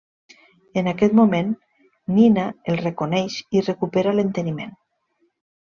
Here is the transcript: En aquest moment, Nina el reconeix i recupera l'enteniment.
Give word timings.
En 0.81 0.87
aquest 0.91 1.13
moment, 1.19 1.51
Nina 2.17 2.47
el 2.73 2.81
reconeix 2.81 3.39
i 3.61 3.65
recupera 3.69 4.17
l'enteniment. 4.19 4.77